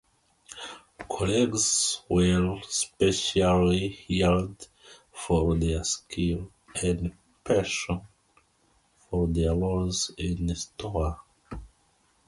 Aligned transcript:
Colleagues 1.07 2.01
were 2.09 2.59
specially 2.67 3.99
hired 4.09 4.65
for 5.11 5.55
their 5.55 5.83
skill 5.83 6.49
and 6.83 7.13
passion 7.43 8.01
for 9.07 9.27
their 9.27 9.53
roles 9.55 10.09
in 10.17 10.55
store. 10.55 11.19